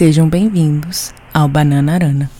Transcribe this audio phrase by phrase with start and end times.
[0.00, 2.30] Sejam bem-vindos ao Banana Arana.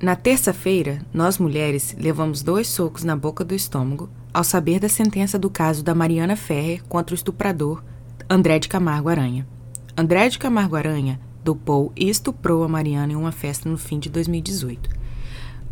[0.00, 5.38] Na terça-feira, nós mulheres levamos dois socos na boca do estômago ao saber da sentença
[5.38, 7.84] do caso da Mariana Ferrer contra o estuprador
[8.30, 9.46] André de Camargo Aranha.
[9.94, 14.08] André de Camargo Aranha dopou e estuprou a Mariana em uma festa no fim de
[14.08, 14.88] 2018.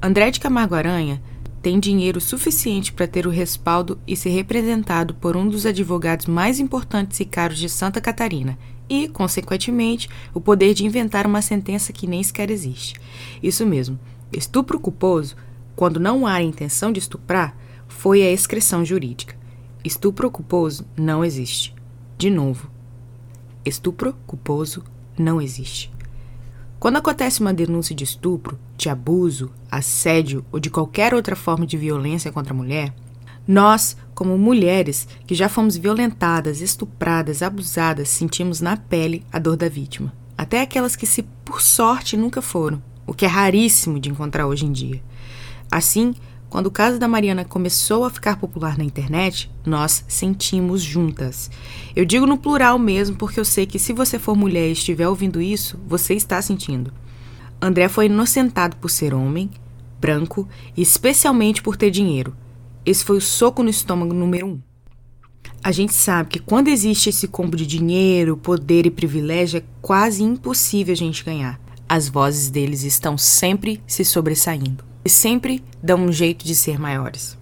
[0.02, 1.22] André de Camargo Aranha
[1.66, 6.60] tem dinheiro suficiente para ter o respaldo e ser representado por um dos advogados mais
[6.60, 8.56] importantes e caros de Santa Catarina
[8.88, 12.94] e, consequentemente, o poder de inventar uma sentença que nem sequer existe.
[13.42, 13.98] Isso mesmo.
[14.32, 15.34] Estupro culposo,
[15.74, 17.56] quando não há intenção de estuprar,
[17.88, 19.34] foi a expressão jurídica.
[19.84, 21.74] Estupro culposo não existe.
[22.16, 22.70] De novo,
[23.64, 24.84] estupro culposo
[25.18, 25.90] não existe.
[26.78, 31.76] Quando acontece uma denúncia de estupro, de abuso, assédio ou de qualquer outra forma de
[31.76, 32.94] violência contra a mulher,
[33.48, 39.68] nós, como mulheres que já fomos violentadas, estupradas, abusadas, sentimos na pele a dor da
[39.68, 40.12] vítima.
[40.36, 44.66] Até aquelas que, se por sorte, nunca foram o que é raríssimo de encontrar hoje
[44.66, 45.02] em dia.
[45.70, 46.14] Assim,
[46.48, 51.50] quando o caso da Mariana começou a ficar popular na internet, nós sentimos juntas.
[51.94, 55.08] Eu digo no plural mesmo, porque eu sei que se você for mulher e estiver
[55.08, 56.92] ouvindo isso, você está sentindo.
[57.60, 59.50] André foi inocentado por ser homem,
[60.00, 62.36] branco e especialmente por ter dinheiro.
[62.84, 64.60] Esse foi o soco no estômago número um.
[65.64, 70.22] A gente sabe que quando existe esse combo de dinheiro, poder e privilégio, é quase
[70.22, 76.12] impossível a gente ganhar as vozes deles estão sempre se sobressaindo e sempre dão um
[76.12, 77.38] jeito de ser maiores.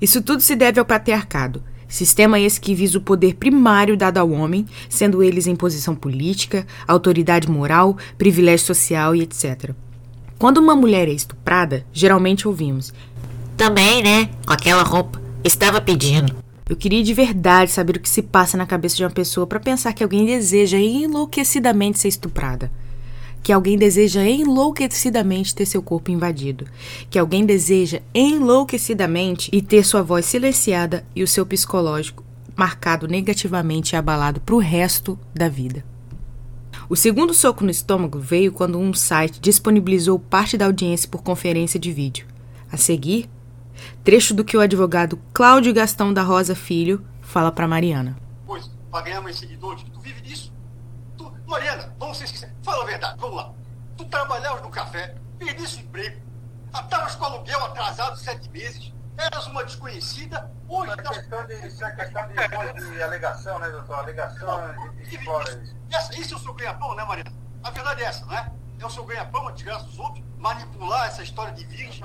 [0.00, 4.30] Isso tudo se deve ao patriarcado, sistema esse que visa o poder primário dado ao
[4.30, 9.72] homem, sendo eles em posição política, autoridade moral, privilégio social e etc.
[10.38, 12.94] Quando uma mulher é estuprada, geralmente ouvimos:
[13.56, 14.30] Também, né?
[14.46, 15.20] Com aquela roupa.
[15.42, 16.34] Estava pedindo.
[16.68, 19.60] Eu queria de verdade saber o que se passa na cabeça de uma pessoa para
[19.60, 22.70] pensar que alguém deseja enlouquecidamente ser estuprada
[23.44, 26.66] que alguém deseja enlouquecidamente ter seu corpo invadido,
[27.10, 32.24] que alguém deseja enlouquecidamente e ter sua voz silenciada e o seu psicológico
[32.56, 35.84] marcado negativamente e abalado para o resto da vida.
[36.88, 41.78] O segundo soco no estômago veio quando um site disponibilizou parte da audiência por conferência
[41.78, 42.26] de vídeo.
[42.72, 43.28] A seguir,
[44.02, 48.16] trecho do que o advogado Cláudio Gastão da Rosa Filho fala para Mariana.
[48.46, 50.50] Pois, para ganhar mais seguidores, tu vive disso?
[51.16, 52.54] Tu, Mariana, vamos ser sinceros.
[52.62, 53.52] Fala a verdade, vamos lá.
[53.96, 56.20] Tu trabalhavas no café, perdiste o emprego,
[56.74, 60.90] estavas com aluguel atrasado sete meses, eras uma desconhecida, hoje...
[60.90, 63.98] Isso é questão de, isso é questão de, de alegação, né, doutor?
[63.98, 64.60] Alegação
[64.96, 65.76] de, de fora isso.
[65.92, 67.32] Essa, isso é o seu ganha-pão, né, Mariana?
[67.62, 68.50] A verdade é essa, não é?
[68.80, 72.04] É o seu ganha-pão, a desgraça dos outros, manipular essa história de virgem.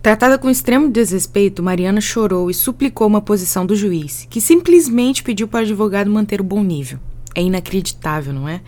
[0.00, 5.48] Tratada com extremo desrespeito, Mariana chorou e suplicou uma posição do juiz, que simplesmente pediu
[5.48, 7.00] para o advogado manter o bom nível.
[7.34, 8.60] É inacreditável, não é?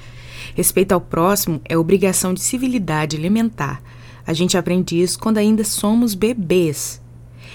[0.54, 3.82] Respeito ao próximo é obrigação de civilidade elementar.
[4.27, 7.00] A gente aprende isso quando ainda somos bebês.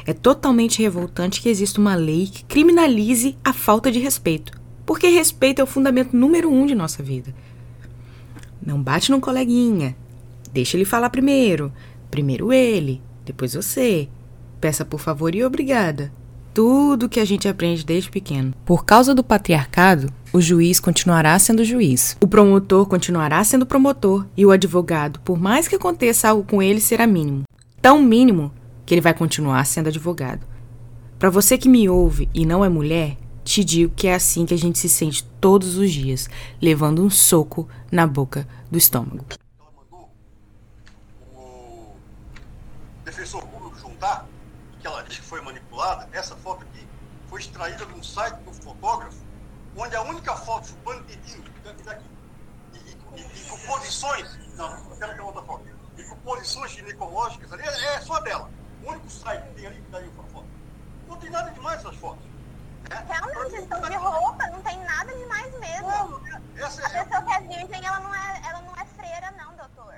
[0.06, 4.54] É totalmente revoltante que exista uma lei que criminalize a falta de respeito,
[4.86, 7.34] porque respeito é o fundamento número um de nossa vida.
[8.66, 9.96] Não bate no coleguinha.
[10.54, 11.72] Deixa ele falar primeiro.
[12.10, 14.08] Primeiro ele, depois você.
[14.60, 16.12] Peça por favor e obrigada
[16.54, 18.54] tudo que a gente aprende desde pequeno.
[18.66, 24.46] Por causa do patriarcado, o juiz continuará sendo juiz, o promotor continuará sendo promotor e
[24.46, 27.44] o advogado, por mais que aconteça algo com ele, será mínimo.
[27.82, 28.52] Tão mínimo
[28.86, 30.46] que ele vai continuar sendo advogado.
[31.18, 34.54] Para você que me ouve e não é mulher, te digo que é assim que
[34.54, 36.30] a gente se sente todos os dias,
[36.62, 39.26] levando um soco na boca do estômago.
[39.60, 40.12] Ela mandou
[43.02, 44.28] o defensor público juntar
[44.80, 45.42] que ela diz que foi
[45.82, 46.88] manipulada, essa foto aqui
[47.28, 49.18] foi extraída de um site do fotógrafo,
[49.76, 51.44] onde a única foto chupando dedinho
[51.84, 52.04] daqui,
[52.74, 55.66] e, e, e, com posições, não, aquela que é outra foto,
[55.98, 58.50] e com posições ginecológicas ali, é, é só dela.
[58.84, 60.48] O único site que tem ali que daí a foto.
[61.08, 62.24] Não tem nada demais essas fotos.
[62.90, 63.06] Né?
[63.08, 65.88] Realmente, estão de roupa, não tem nada demais mesmo.
[65.88, 66.22] Não,
[66.58, 69.56] essa é, a pessoa que é virgem, ela não é, ela não é freira, não,
[69.56, 69.96] doutor.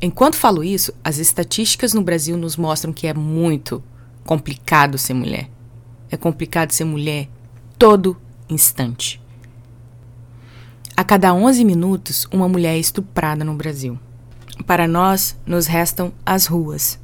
[0.00, 3.82] Enquanto falo isso, as estatísticas no Brasil nos mostram que é muito
[4.24, 5.48] complicado ser mulher.
[6.10, 7.28] É complicado ser mulher
[7.78, 8.16] todo
[8.48, 9.20] instante.
[10.96, 13.98] A cada 11 minutos, uma mulher é estuprada no Brasil.
[14.66, 17.00] Para nós, nos restam as ruas,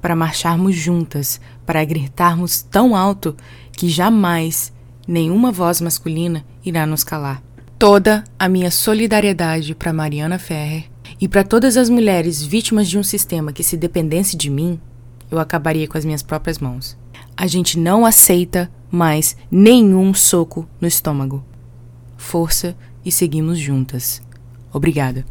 [0.00, 3.36] para marcharmos juntas, para gritarmos tão alto
[3.72, 4.72] que jamais
[5.06, 7.42] nenhuma voz masculina irá nos calar.
[7.78, 10.84] Toda a minha solidariedade para Mariana Ferrer
[11.20, 14.80] E para todas as mulheres vítimas de um sistema que se dependesse de mim,
[15.32, 16.96] eu acabaria com as minhas próprias mãos.
[17.34, 21.42] A gente não aceita mais nenhum soco no estômago.
[22.18, 24.20] Força e seguimos juntas.
[24.70, 25.24] Obrigada.